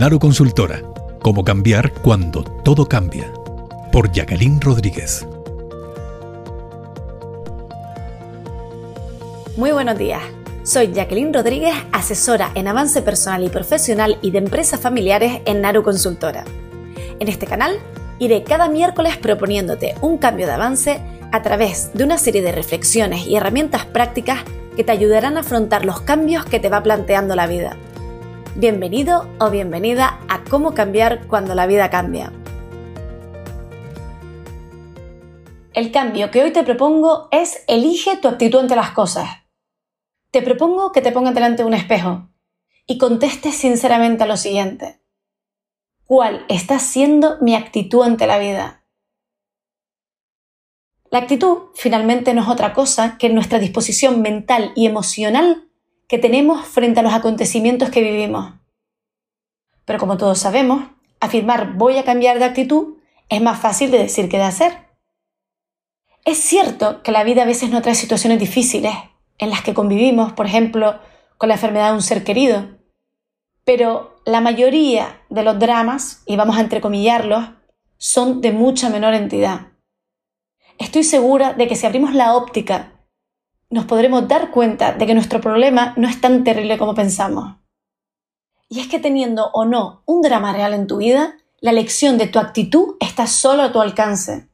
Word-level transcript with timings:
Naro 0.00 0.18
Consultora. 0.18 0.80
Cómo 1.20 1.44
cambiar 1.44 1.92
cuando 1.92 2.42
todo 2.42 2.88
cambia. 2.88 3.30
Por 3.92 4.10
Jacqueline 4.10 4.58
Rodríguez. 4.58 5.26
Muy 9.58 9.72
buenos 9.72 9.98
días. 9.98 10.22
Soy 10.62 10.90
Jacqueline 10.94 11.34
Rodríguez, 11.34 11.74
asesora 11.92 12.50
en 12.54 12.66
avance 12.66 13.02
personal 13.02 13.44
y 13.44 13.50
profesional 13.50 14.16
y 14.22 14.30
de 14.30 14.38
empresas 14.38 14.80
familiares 14.80 15.42
en 15.44 15.60
Naru 15.60 15.82
Consultora. 15.82 16.44
En 17.18 17.28
este 17.28 17.46
canal 17.46 17.76
iré 18.18 18.42
cada 18.42 18.70
miércoles 18.70 19.18
proponiéndote 19.18 19.96
un 20.00 20.16
cambio 20.16 20.46
de 20.46 20.52
avance 20.52 21.02
a 21.30 21.42
través 21.42 21.92
de 21.92 22.04
una 22.04 22.16
serie 22.16 22.40
de 22.40 22.52
reflexiones 22.52 23.26
y 23.26 23.36
herramientas 23.36 23.84
prácticas 23.84 24.44
que 24.76 24.82
te 24.82 24.92
ayudarán 24.92 25.36
a 25.36 25.40
afrontar 25.40 25.84
los 25.84 26.00
cambios 26.00 26.46
que 26.46 26.58
te 26.58 26.70
va 26.70 26.82
planteando 26.82 27.36
la 27.36 27.46
vida. 27.46 27.76
Bienvenido 28.56 29.28
o 29.38 29.48
bienvenida 29.48 30.18
a 30.28 30.42
Cómo 30.42 30.74
cambiar 30.74 31.28
cuando 31.28 31.54
la 31.54 31.68
vida 31.68 31.88
cambia. 31.88 32.32
El 35.72 35.92
cambio 35.92 36.32
que 36.32 36.42
hoy 36.42 36.52
te 36.52 36.64
propongo 36.64 37.28
es 37.30 37.62
elige 37.68 38.16
tu 38.16 38.26
actitud 38.26 38.58
ante 38.58 38.74
las 38.74 38.90
cosas. 38.90 39.28
Te 40.32 40.42
propongo 40.42 40.90
que 40.90 41.00
te 41.00 41.12
pongas 41.12 41.32
delante 41.32 41.62
de 41.62 41.68
un 41.68 41.74
espejo 41.74 42.28
y 42.88 42.98
contestes 42.98 43.54
sinceramente 43.54 44.24
a 44.24 44.26
lo 44.26 44.36
siguiente. 44.36 45.00
¿Cuál 46.04 46.44
está 46.48 46.80
siendo 46.80 47.38
mi 47.40 47.54
actitud 47.54 48.02
ante 48.02 48.26
la 48.26 48.40
vida? 48.40 48.84
La 51.12 51.20
actitud 51.20 51.68
finalmente 51.74 52.34
no 52.34 52.42
es 52.42 52.48
otra 52.48 52.72
cosa 52.72 53.16
que 53.16 53.28
nuestra 53.28 53.60
disposición 53.60 54.22
mental 54.22 54.72
y 54.74 54.86
emocional 54.86 55.69
que 56.10 56.18
tenemos 56.18 56.66
frente 56.66 56.98
a 56.98 57.02
los 57.04 57.14
acontecimientos 57.14 57.88
que 57.88 58.02
vivimos. 58.02 58.54
Pero 59.84 60.00
como 60.00 60.16
todos 60.16 60.40
sabemos, 60.40 60.82
afirmar 61.20 61.74
voy 61.74 61.98
a 61.98 62.04
cambiar 62.04 62.40
de 62.40 62.46
actitud 62.46 62.96
es 63.28 63.40
más 63.40 63.60
fácil 63.60 63.92
de 63.92 63.98
decir 63.98 64.28
que 64.28 64.38
de 64.38 64.42
hacer. 64.42 64.72
Es 66.24 66.38
cierto 66.38 67.04
que 67.04 67.12
la 67.12 67.22
vida 67.22 67.42
a 67.42 67.46
veces 67.46 67.70
nos 67.70 67.82
trae 67.82 67.94
situaciones 67.94 68.40
difíciles 68.40 68.92
en 69.38 69.50
las 69.50 69.62
que 69.62 69.72
convivimos, 69.72 70.32
por 70.32 70.46
ejemplo, 70.46 70.98
con 71.38 71.48
la 71.48 71.54
enfermedad 71.54 71.90
de 71.90 71.94
un 71.94 72.02
ser 72.02 72.24
querido, 72.24 72.66
pero 73.64 74.20
la 74.26 74.40
mayoría 74.40 75.22
de 75.28 75.44
los 75.44 75.60
dramas, 75.60 76.24
y 76.26 76.34
vamos 76.34 76.56
a 76.56 76.62
entrecomillarlos, 76.62 77.50
son 77.98 78.40
de 78.40 78.50
mucha 78.50 78.90
menor 78.90 79.14
entidad. 79.14 79.68
Estoy 80.76 81.04
segura 81.04 81.52
de 81.52 81.68
que 81.68 81.76
si 81.76 81.86
abrimos 81.86 82.14
la 82.14 82.34
óptica 82.34 82.99
nos 83.70 83.84
podremos 83.84 84.26
dar 84.26 84.50
cuenta 84.50 84.92
de 84.92 85.06
que 85.06 85.14
nuestro 85.14 85.40
problema 85.40 85.94
no 85.96 86.08
es 86.08 86.20
tan 86.20 86.42
terrible 86.44 86.76
como 86.76 86.94
pensamos. 86.94 87.56
Y 88.68 88.80
es 88.80 88.88
que 88.88 88.98
teniendo 88.98 89.50
o 89.52 89.64
no 89.64 90.02
un 90.06 90.22
drama 90.22 90.52
real 90.52 90.74
en 90.74 90.86
tu 90.86 90.98
vida, 90.98 91.36
la 91.60 91.72
lección 91.72 92.18
de 92.18 92.26
tu 92.26 92.38
actitud 92.38 92.96
está 93.00 93.26
solo 93.26 93.62
a 93.62 93.72
tu 93.72 93.80
alcance. 93.80 94.48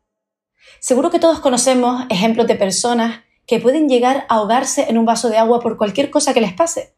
Seguro 0.81 1.11
que 1.11 1.19
todos 1.19 1.41
conocemos 1.41 2.05
ejemplos 2.11 2.47
de 2.47 2.57
personas 2.57 3.21
que 3.47 3.61
pueden 3.61 3.89
llegar 3.89 4.27
a 4.29 4.37
ahogarse 4.37 4.87
en 4.89 4.99
un 4.99 5.07
vaso 5.07 5.29
de 5.31 5.39
agua 5.39 5.61
por 5.61 5.79
cualquier 5.79 6.11
cosa 6.11 6.35
que 6.35 6.41
les 6.41 6.53
pase. 6.53 6.97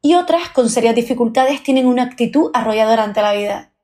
Y 0.00 0.14
otras 0.14 0.50
con 0.50 0.68
serias 0.68 0.94
dificultades 0.94 1.62
tienen 1.62 1.86
una 1.86 2.04
actitud 2.04 2.50
arrolladora 2.54 3.02
ante 3.02 3.22
la 3.22 3.32
vida. 3.32 3.74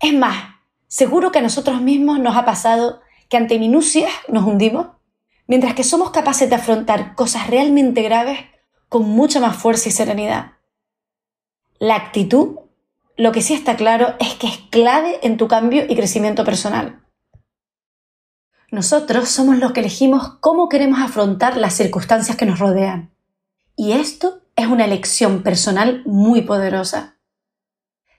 Es 0.00 0.12
más, 0.12 0.56
seguro 0.88 1.30
que 1.30 1.38
a 1.38 1.42
nosotros 1.42 1.80
mismos 1.80 2.18
nos 2.18 2.36
ha 2.36 2.44
pasado 2.44 3.00
que 3.28 3.36
ante 3.36 3.58
minucias 3.58 4.10
nos 4.28 4.44
hundimos 4.44 4.88
mientras 5.46 5.74
que 5.74 5.84
somos 5.84 6.10
capaces 6.10 6.48
de 6.48 6.56
afrontar 6.56 7.14
cosas 7.14 7.48
realmente 7.48 8.02
graves 8.02 8.40
con 8.88 9.02
mucha 9.08 9.40
más 9.40 9.56
fuerza 9.56 9.88
y 9.88 9.92
serenidad. 9.92 10.52
La 11.78 11.96
actitud, 11.96 12.58
lo 13.16 13.32
que 13.32 13.42
sí 13.42 13.54
está 13.54 13.76
claro 13.76 14.14
es 14.20 14.34
que 14.34 14.46
es 14.46 14.58
clave 14.70 15.18
en 15.22 15.36
tu 15.36 15.48
cambio 15.48 15.84
y 15.88 15.96
crecimiento 15.96 16.44
personal. 16.44 17.04
Nosotros 18.70 19.28
somos 19.28 19.58
los 19.58 19.72
que 19.72 19.80
elegimos 19.80 20.38
cómo 20.40 20.68
queremos 20.68 21.00
afrontar 21.00 21.56
las 21.56 21.74
circunstancias 21.74 22.36
que 22.36 22.46
nos 22.46 22.58
rodean. 22.58 23.14
Y 23.76 23.92
esto 23.92 24.42
es 24.56 24.66
una 24.66 24.84
elección 24.84 25.42
personal 25.42 26.02
muy 26.06 26.42
poderosa. 26.42 27.18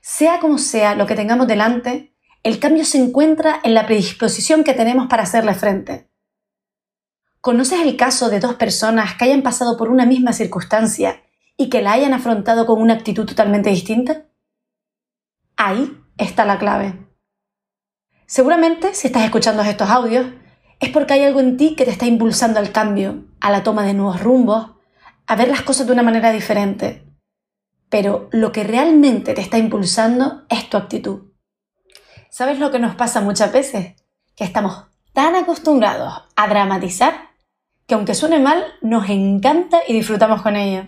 Sea 0.02 0.40
como 0.40 0.58
sea 0.58 0.96
lo 0.96 1.08
que 1.08 1.16
tengamos 1.16 1.48
delante, 1.48 2.16
el 2.44 2.60
cambio 2.60 2.86
se 2.86 3.00
encuentra 3.00 3.60
en 3.64 3.74
la 3.74 3.86
predisposición 3.86 4.64
que 4.64 4.74
tenemos 4.74 5.08
para 5.08 5.24
hacerle 5.24 5.56
frente. 5.56 6.10
¿Conoces 7.46 7.80
el 7.82 7.96
caso 7.96 8.30
de 8.30 8.40
dos 8.40 8.56
personas 8.56 9.14
que 9.14 9.26
hayan 9.26 9.44
pasado 9.44 9.78
por 9.78 9.90
una 9.90 10.08
misma 10.08 10.34
circunstancia 10.34 11.22
y 11.56 11.70
que 11.70 11.84
la 11.84 11.92
hayan 11.92 12.12
afrontado 12.12 12.66
con 12.66 12.82
una 12.82 12.96
actitud 12.96 13.24
totalmente 13.28 13.70
distinta? 13.70 14.26
Ahí 15.56 15.96
está 16.18 16.44
la 16.46 16.58
clave. 16.58 17.08
Seguramente, 18.26 18.96
si 18.96 19.06
estás 19.06 19.26
escuchando 19.26 19.62
estos 19.62 19.92
audios, 19.92 20.26
es 20.80 20.90
porque 20.90 21.14
hay 21.14 21.22
algo 21.22 21.40
en 21.40 21.56
ti 21.56 21.76
que 21.76 21.86
te 21.86 21.92
está 21.92 22.08
impulsando 22.08 22.58
al 22.60 22.72
cambio, 22.72 23.26
a 23.40 23.52
la 23.52 23.62
toma 23.62 23.84
de 23.84 23.94
nuevos 23.94 24.24
rumbos, 24.24 24.72
a 25.28 25.36
ver 25.36 25.50
las 25.50 25.62
cosas 25.62 25.86
de 25.86 25.94
una 25.94 26.02
manera 26.02 26.32
diferente. 26.32 27.06
Pero 27.90 28.28
lo 28.32 28.52
que 28.52 28.64
realmente 28.64 29.36
te 29.36 29.42
está 29.42 29.60
impulsando 29.60 30.48
es 30.50 30.68
tu 30.68 30.78
actitud. 30.78 31.32
¿Sabes 32.32 32.58
lo 32.58 32.72
que 32.72 32.80
nos 32.80 32.96
pasa 32.96 33.22
muchas 33.22 33.54
veces? 33.54 33.94
Que 34.36 34.46
estamos 34.46 34.88
tan 35.14 35.36
acostumbrados 35.36 36.24
a 36.36 36.48
dramatizar 36.48 37.35
que 37.88 37.96
aunque 37.96 38.16
suene 38.16 38.40
mal, 38.40 38.64
nos 38.82 39.10
encanta 39.10 39.80
y 39.88 39.94
disfrutamos 39.94 40.42
con 40.42 40.56
ello. 40.56 40.88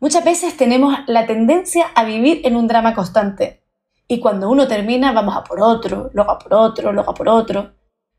Muchas 0.00 0.24
veces 0.24 0.56
tenemos 0.56 0.98
la 1.06 1.26
tendencia 1.26 1.86
a 1.94 2.04
vivir 2.04 2.40
en 2.44 2.56
un 2.56 2.66
drama 2.66 2.94
constante. 2.94 3.64
Y 4.08 4.18
cuando 4.18 4.48
uno 4.50 4.66
termina, 4.66 5.12
vamos 5.12 5.36
a 5.36 5.44
por 5.44 5.60
otro, 5.60 6.10
luego 6.14 6.30
a 6.30 6.38
por 6.38 6.54
otro, 6.54 6.92
luego 6.92 7.10
a 7.10 7.14
por 7.14 7.28
otro. 7.28 7.74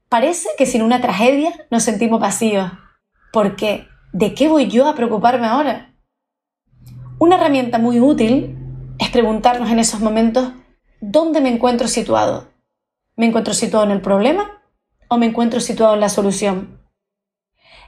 Parece 0.08 0.50
que 0.58 0.68
sin 0.68 0.84
una 0.84 1.02
tragedia 1.02 1.52
nos 1.72 1.84
sentimos 1.84 2.20
vacíos. 2.20 2.72
Porque, 3.34 3.88
¿de 4.14 4.36
qué 4.36 4.48
voy 4.48 4.68
yo 4.68 4.88
a 4.88 4.96
preocuparme 4.96 5.48
ahora? 5.48 5.96
Una 7.18 7.38
herramienta 7.38 7.80
muy 7.80 8.00
útil 8.00 8.58
es 9.00 9.10
preguntarnos 9.10 9.72
en 9.72 9.80
esos 9.80 10.02
momentos 10.02 10.54
dónde 11.02 11.42
me 11.42 11.50
encuentro 11.50 11.88
situado. 11.88 12.50
¿Me 13.16 13.26
encuentro 13.26 13.54
situado 13.54 13.86
en 13.86 13.92
el 13.92 14.02
problema 14.02 14.62
o 15.08 15.18
me 15.18 15.26
encuentro 15.26 15.60
situado 15.60 15.96
en 15.96 16.00
la 16.02 16.10
solución? 16.10 16.81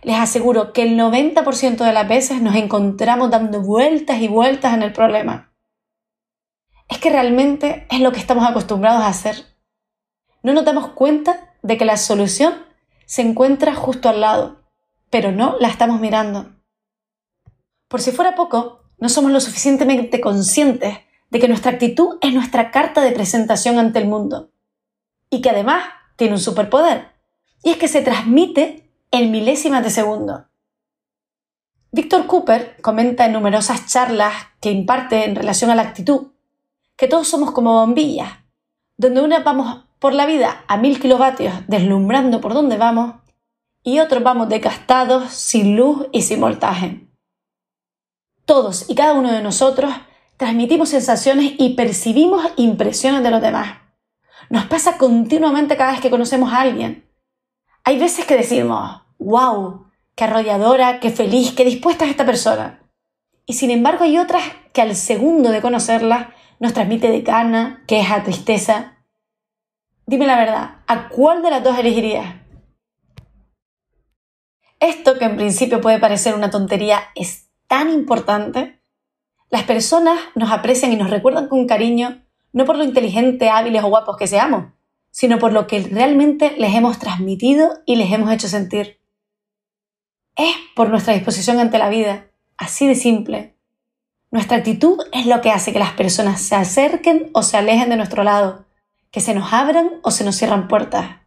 Les 0.03 0.17
aseguro 0.17 0.73
que 0.73 0.83
el 0.83 0.97
90% 0.97 1.77
de 1.77 1.93
las 1.93 2.07
veces 2.07 2.41
nos 2.41 2.55
encontramos 2.55 3.29
dando 3.29 3.61
vueltas 3.61 4.21
y 4.21 4.27
vueltas 4.27 4.73
en 4.73 4.83
el 4.83 4.93
problema. 4.93 5.53
Es 6.89 6.99
que 6.99 7.09
realmente 7.09 7.87
es 7.89 8.01
lo 8.01 8.11
que 8.11 8.19
estamos 8.19 8.47
acostumbrados 8.47 9.01
a 9.01 9.07
hacer. 9.07 9.45
No 10.41 10.53
nos 10.53 10.65
damos 10.65 10.89
cuenta 10.89 11.55
de 11.61 11.77
que 11.77 11.85
la 11.85 11.97
solución 11.97 12.53
se 13.05 13.21
encuentra 13.21 13.73
justo 13.73 14.09
al 14.09 14.21
lado, 14.21 14.63
pero 15.09 15.31
no 15.31 15.55
la 15.59 15.69
estamos 15.69 15.99
mirando. 15.99 16.53
Por 17.87 18.01
si 18.01 18.11
fuera 18.11 18.35
poco, 18.35 18.81
no 18.97 19.09
somos 19.09 19.31
lo 19.31 19.39
suficientemente 19.39 20.19
conscientes 20.19 20.97
de 21.29 21.39
que 21.39 21.47
nuestra 21.47 21.71
actitud 21.71 22.17
es 22.21 22.33
nuestra 22.33 22.71
carta 22.71 23.01
de 23.01 23.11
presentación 23.11 23.79
ante 23.79 23.99
el 23.99 24.07
mundo 24.07 24.51
y 25.29 25.41
que 25.41 25.49
además 25.49 25.85
tiene 26.15 26.33
un 26.33 26.39
superpoder, 26.39 27.07
y 27.63 27.71
es 27.71 27.77
que 27.77 27.87
se 27.87 28.01
transmite 28.01 28.82
en 29.13 29.29
milésimas 29.29 29.83
de 29.83 29.91
segundo. 29.91 30.47
Víctor 31.91 32.25
Cooper 32.25 32.77
comenta 32.81 33.27
en 33.27 33.33
numerosas 33.33 33.85
charlas 33.85 34.33
que 34.59 34.71
imparte 34.71 35.25
en 35.25 35.35
relación 35.35 35.69
a 35.69 35.75
la 35.75 35.83
actitud 35.83 36.31
que 36.97 37.07
todos 37.07 37.27
somos 37.27 37.51
como 37.51 37.73
bombillas, 37.73 38.31
donde 38.97 39.21
una 39.21 39.41
vamos 39.41 39.85
por 39.99 40.15
la 40.15 40.25
vida 40.25 40.65
a 40.67 40.77
mil 40.77 40.99
kilovatios 40.99 41.53
deslumbrando 41.67 42.41
por 42.41 42.55
dónde 42.55 42.77
vamos 42.77 43.13
y 43.83 43.99
otros 43.99 44.23
vamos 44.23 44.49
decastados, 44.49 45.31
sin 45.31 45.75
luz 45.75 46.07
y 46.11 46.23
sin 46.23 46.41
voltaje. 46.41 47.07
Todos 48.45 48.89
y 48.89 48.95
cada 48.95 49.13
uno 49.13 49.31
de 49.31 49.43
nosotros 49.43 49.93
transmitimos 50.37 50.89
sensaciones 50.89 51.53
y 51.59 51.75
percibimos 51.75 52.47
impresiones 52.57 53.21
de 53.21 53.29
los 53.29 53.41
demás. 53.43 53.77
Nos 54.49 54.65
pasa 54.65 54.97
continuamente 54.97 55.77
cada 55.77 55.91
vez 55.91 56.01
que 56.01 56.09
conocemos 56.09 56.51
a 56.51 56.61
alguien. 56.61 57.07
Hay 57.83 57.99
veces 57.99 58.25
que 58.25 58.37
decimos, 58.37 59.02
wow, 59.23 59.87
qué 60.15 60.25
arrolladora, 60.25 60.99
qué 60.99 61.09
feliz, 61.09 61.53
qué 61.53 61.65
dispuesta 61.65 62.05
es 62.05 62.11
esta 62.11 62.25
persona. 62.25 62.89
Y 63.45 63.53
sin 63.53 63.71
embargo 63.71 64.03
hay 64.03 64.17
otras 64.17 64.43
que 64.73 64.81
al 64.81 64.95
segundo 64.95 65.51
de 65.51 65.61
conocerla 65.61 66.33
nos 66.59 66.73
transmite 66.73 67.07
de 67.07 67.13
decana, 67.13 67.83
queja, 67.87 68.23
tristeza. 68.23 68.97
Dime 70.05 70.27
la 70.27 70.37
verdad, 70.37 70.77
¿a 70.87 71.09
cuál 71.09 71.41
de 71.41 71.49
las 71.49 71.63
dos 71.63 71.77
elegirías? 71.77 72.35
Esto 74.79 75.17
que 75.17 75.25
en 75.25 75.37
principio 75.37 75.81
puede 75.81 75.99
parecer 75.99 76.35
una 76.35 76.49
tontería 76.49 77.03
es 77.15 77.49
tan 77.67 77.89
importante. 77.89 78.81
Las 79.49 79.63
personas 79.63 80.19
nos 80.35 80.51
aprecian 80.51 80.91
y 80.91 80.97
nos 80.97 81.09
recuerdan 81.09 81.47
con 81.47 81.67
cariño 81.67 82.23
no 82.53 82.65
por 82.65 82.77
lo 82.77 82.83
inteligente, 82.83 83.49
hábiles 83.49 83.83
o 83.83 83.89
guapos 83.89 84.15
que 84.15 84.27
seamos, 84.27 84.71
sino 85.09 85.39
por 85.39 85.51
lo 85.51 85.67
que 85.67 85.79
realmente 85.79 86.55
les 86.57 86.73
hemos 86.75 86.99
transmitido 86.99 87.79
y 87.85 87.95
les 87.95 88.11
hemos 88.11 88.31
hecho 88.31 88.47
sentir 88.47 88.99
es 90.35 90.55
por 90.75 90.89
nuestra 90.89 91.13
disposición 91.13 91.59
ante 91.59 91.77
la 91.77 91.89
vida, 91.89 92.27
así 92.57 92.87
de 92.87 92.95
simple. 92.95 93.55
Nuestra 94.31 94.57
actitud 94.57 94.99
es 95.11 95.27
lo 95.27 95.41
que 95.41 95.51
hace 95.51 95.73
que 95.73 95.79
las 95.79 95.91
personas 95.91 96.41
se 96.41 96.55
acerquen 96.55 97.29
o 97.33 97.43
se 97.43 97.57
alejen 97.57 97.89
de 97.89 97.97
nuestro 97.97 98.23
lado, 98.23 98.65
que 99.11 99.21
se 99.21 99.35
nos 99.35 99.53
abran 99.53 99.99
o 100.01 100.09
se 100.09 100.23
nos 100.23 100.35
cierran 100.35 100.67
puertas. 100.67 101.17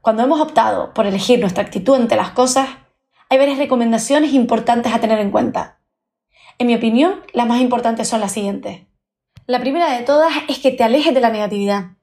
Cuando 0.00 0.22
hemos 0.22 0.40
optado 0.40 0.94
por 0.94 1.06
elegir 1.06 1.40
nuestra 1.40 1.64
actitud 1.64 1.96
ante 1.96 2.16
las 2.16 2.30
cosas, 2.30 2.68
hay 3.28 3.38
varias 3.38 3.58
recomendaciones 3.58 4.32
importantes 4.32 4.92
a 4.92 5.00
tener 5.00 5.18
en 5.18 5.30
cuenta. 5.30 5.80
En 6.58 6.68
mi 6.68 6.74
opinión, 6.74 7.22
las 7.32 7.46
más 7.46 7.60
importantes 7.60 8.08
son 8.08 8.20
las 8.20 8.32
siguientes. 8.32 8.86
La 9.46 9.60
primera 9.60 9.90
de 9.96 10.04
todas 10.04 10.32
es 10.48 10.58
que 10.60 10.70
te 10.70 10.84
alejes 10.84 11.14
de 11.14 11.20
la 11.20 11.30
negatividad. 11.30 11.96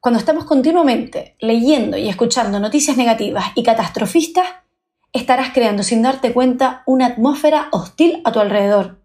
Cuando 0.00 0.20
estamos 0.20 0.44
continuamente 0.44 1.36
leyendo 1.40 1.96
y 1.96 2.08
escuchando 2.08 2.60
noticias 2.60 2.96
negativas 2.96 3.46
y 3.56 3.64
catastrofistas, 3.64 4.46
estarás 5.16 5.50
creando 5.52 5.82
sin 5.82 6.02
darte 6.02 6.32
cuenta 6.32 6.82
una 6.86 7.06
atmósfera 7.06 7.68
hostil 7.72 8.20
a 8.24 8.32
tu 8.32 8.40
alrededor. 8.40 9.02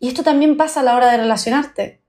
Y 0.00 0.08
esto 0.08 0.22
también 0.22 0.56
pasa 0.56 0.80
a 0.80 0.82
la 0.82 0.96
hora 0.96 1.10
de 1.10 1.16
relacionarte. 1.16 2.02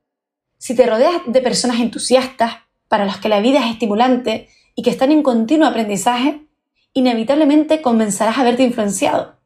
Si 0.57 0.75
te 0.75 0.85
rodeas 0.85 1.21
de 1.25 1.41
personas 1.41 1.79
entusiastas, 1.79 2.57
para 2.89 3.05
las 3.05 3.17
que 3.17 3.29
la 3.29 3.39
vida 3.39 3.59
es 3.59 3.71
estimulante 3.71 4.49
y 4.75 4.81
que 4.83 4.89
están 4.89 5.11
en 5.11 5.23
continuo 5.23 5.67
aprendizaje, 5.67 6.47
inevitablemente 6.93 7.81
comenzarás 7.81 8.37
a 8.37 8.43
verte 8.43 8.63
influenciado. 8.63 9.37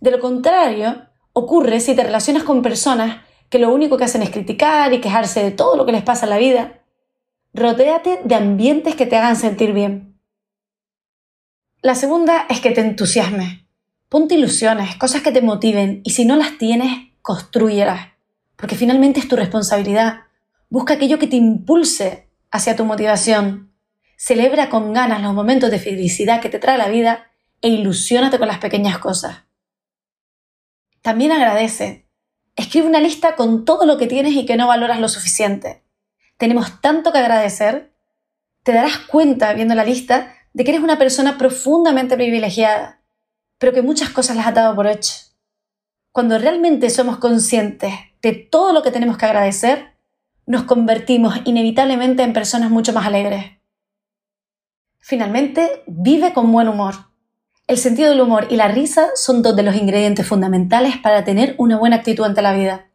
De 0.00 0.10
lo 0.10 0.20
contrario, 0.20 1.08
ocurre 1.32 1.80
si 1.80 1.96
te 1.96 2.04
relacionas 2.04 2.44
con 2.44 2.62
personas 2.62 3.22
que 3.48 3.58
lo 3.58 3.72
único 3.72 3.96
que 3.96 4.04
hacen 4.04 4.22
es 4.22 4.30
criticar 4.30 4.92
y 4.92 5.00
quejarse 5.00 5.42
de 5.42 5.50
todo 5.50 5.76
lo 5.76 5.86
que 5.86 5.92
les 5.92 6.02
pasa 6.02 6.26
en 6.26 6.30
la 6.30 6.38
vida. 6.38 6.82
Rodéate 7.52 8.20
de 8.24 8.34
ambientes 8.34 8.94
que 8.94 9.06
te 9.06 9.16
hagan 9.16 9.36
sentir 9.36 9.72
bien. 9.72 10.13
La 11.84 11.94
segunda 11.94 12.46
es 12.48 12.62
que 12.62 12.70
te 12.70 12.80
entusiasmes. 12.80 13.58
Ponte 14.08 14.36
ilusiones, 14.36 14.96
cosas 14.96 15.20
que 15.20 15.32
te 15.32 15.42
motiven 15.42 16.00
y 16.02 16.12
si 16.12 16.24
no 16.24 16.34
las 16.34 16.56
tienes, 16.56 17.10
construyelas. 17.20 18.08
Porque 18.56 18.74
finalmente 18.74 19.20
es 19.20 19.28
tu 19.28 19.36
responsabilidad. 19.36 20.20
Busca 20.70 20.94
aquello 20.94 21.18
que 21.18 21.26
te 21.26 21.36
impulse 21.36 22.30
hacia 22.50 22.74
tu 22.74 22.86
motivación. 22.86 23.74
Celebra 24.16 24.70
con 24.70 24.94
ganas 24.94 25.20
los 25.20 25.34
momentos 25.34 25.70
de 25.70 25.78
felicidad 25.78 26.40
que 26.40 26.48
te 26.48 26.58
trae 26.58 26.78
la 26.78 26.88
vida 26.88 27.30
e 27.60 27.68
ilusiónate 27.68 28.38
con 28.38 28.48
las 28.48 28.60
pequeñas 28.60 28.96
cosas. 28.96 29.42
También 31.02 31.32
agradece. 31.32 32.08
Escribe 32.56 32.86
una 32.86 33.00
lista 33.00 33.36
con 33.36 33.66
todo 33.66 33.84
lo 33.84 33.98
que 33.98 34.06
tienes 34.06 34.32
y 34.32 34.46
que 34.46 34.56
no 34.56 34.68
valoras 34.68 35.00
lo 35.00 35.10
suficiente. 35.10 35.84
Tenemos 36.38 36.80
tanto 36.80 37.12
que 37.12 37.18
agradecer. 37.18 37.92
Te 38.62 38.72
darás 38.72 39.00
cuenta 39.00 39.52
viendo 39.52 39.74
la 39.74 39.84
lista 39.84 40.34
de 40.54 40.64
que 40.64 40.70
eres 40.70 40.82
una 40.82 40.98
persona 40.98 41.36
profundamente 41.36 42.16
privilegiada, 42.16 43.02
pero 43.58 43.72
que 43.72 43.82
muchas 43.82 44.10
cosas 44.10 44.36
las 44.36 44.46
has 44.46 44.54
dado 44.54 44.74
por 44.74 44.86
hecho. 44.86 45.12
Cuando 46.12 46.38
realmente 46.38 46.90
somos 46.90 47.18
conscientes 47.18 47.92
de 48.22 48.32
todo 48.32 48.72
lo 48.72 48.82
que 48.82 48.92
tenemos 48.92 49.18
que 49.18 49.26
agradecer, 49.26 49.96
nos 50.46 50.62
convertimos 50.62 51.40
inevitablemente 51.44 52.22
en 52.22 52.32
personas 52.32 52.70
mucho 52.70 52.92
más 52.92 53.06
alegres. 53.06 53.58
Finalmente, 55.00 55.82
vive 55.86 56.32
con 56.32 56.50
buen 56.52 56.68
humor. 56.68 56.94
El 57.66 57.78
sentido 57.78 58.10
del 58.10 58.20
humor 58.20 58.46
y 58.50 58.56
la 58.56 58.68
risa 58.68 59.08
son 59.16 59.42
dos 59.42 59.56
de 59.56 59.62
los 59.62 59.74
ingredientes 59.74 60.26
fundamentales 60.26 60.98
para 60.98 61.24
tener 61.24 61.56
una 61.58 61.78
buena 61.78 61.96
actitud 61.96 62.24
ante 62.24 62.42
la 62.42 62.54
vida. 62.54 62.90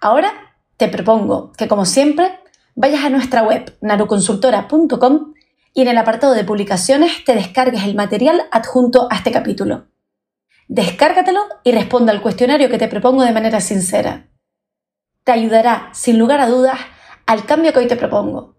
Ahora 0.00 0.32
te 0.76 0.88
propongo 0.88 1.52
que, 1.52 1.66
como 1.66 1.84
siempre, 1.84 2.38
vayas 2.76 3.04
a 3.04 3.10
nuestra 3.10 3.42
web 3.42 3.76
naruconsultora.com 3.80 5.34
y 5.78 5.82
en 5.82 5.86
el 5.86 5.98
apartado 5.98 6.34
de 6.34 6.42
publicaciones 6.42 7.24
te 7.24 7.36
descargues 7.36 7.84
el 7.84 7.94
material 7.94 8.48
adjunto 8.50 9.06
a 9.12 9.14
este 9.14 9.30
capítulo. 9.30 9.86
Descárgatelo 10.66 11.40
y 11.62 11.70
responda 11.70 12.10
al 12.10 12.20
cuestionario 12.20 12.68
que 12.68 12.78
te 12.78 12.88
propongo 12.88 13.22
de 13.22 13.30
manera 13.30 13.60
sincera. 13.60 14.28
Te 15.22 15.30
ayudará, 15.30 15.90
sin 15.92 16.18
lugar 16.18 16.40
a 16.40 16.48
dudas, 16.48 16.80
al 17.26 17.46
cambio 17.46 17.72
que 17.72 17.78
hoy 17.78 17.86
te 17.86 17.94
propongo. 17.94 18.56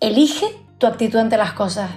Elige 0.00 0.48
tu 0.76 0.86
actitud 0.86 1.18
ante 1.18 1.38
las 1.38 1.54
cosas. 1.54 1.92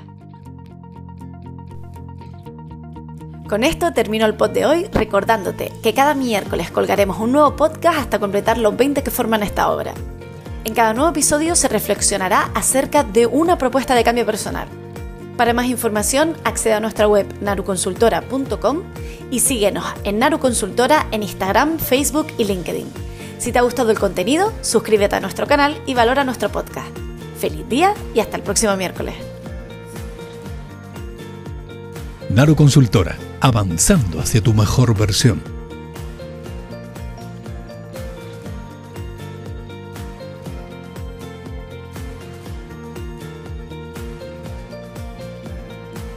Con 3.50 3.66
esto 3.66 3.92
termino 3.92 4.26
el 4.26 4.36
pod 4.36 4.52
de 4.52 4.66
hoy 4.66 4.86
recordándote 4.94 5.74
que 5.84 5.94
cada 5.94 6.14
miércoles 6.14 6.72
colgaremos 6.72 7.20
un 7.20 7.34
nuevo 7.34 7.58
podcast 7.58 8.00
hasta 8.00 8.18
completar 8.18 8.58
los 8.60 8.78
20 8.78 9.04
que 9.04 9.12
forman 9.12 9.44
esta 9.44 9.70
obra. 9.70 9.94
En 10.66 10.74
cada 10.74 10.94
nuevo 10.94 11.10
episodio 11.10 11.56
se 11.56 11.68
reflexionará 11.68 12.50
acerca 12.56 13.04
de 13.04 13.26
una 13.26 13.58
propuesta 13.58 13.96
de 13.96 14.04
cambio 14.04 14.26
personal. 14.26 14.68
Para 15.36 15.54
más 15.54 15.66
información, 15.66 16.38
accede 16.46 16.74
a 16.74 16.80
nuestra 16.80 17.08
web 17.08 17.28
naruconsultora.com 17.42 18.84
y 19.30 19.42
síguenos 19.42 19.84
en 20.06 20.20
Naru 20.20 20.40
Consultora 20.40 21.08
en 21.12 21.24
Instagram, 21.24 21.80
Facebook 21.80 22.28
y 22.38 22.46
LinkedIn. 22.46 22.88
Si 23.40 23.52
te 23.52 23.60
ha 23.60 23.64
gustado 23.64 23.92
el 23.92 24.00
contenido, 24.00 24.54
suscríbete 24.62 25.18
a 25.18 25.20
nuestro 25.20 25.48
canal 25.48 25.82
y 25.86 25.96
valora 25.96 26.24
nuestro 26.24 26.50
podcast. 26.50 26.96
Feliz 27.40 27.68
día 27.68 27.94
y 28.14 28.22
hasta 28.22 28.38
el 28.38 28.44
próximo 28.44 28.74
miércoles. 28.78 29.16
Naru 32.30 32.56
Consultora, 32.56 33.18
avanzando 33.42 34.22
hacia 34.22 34.42
tu 34.42 34.54
mejor 34.54 34.98
versión. 34.98 35.63